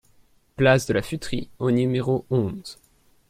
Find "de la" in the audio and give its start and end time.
0.87-1.03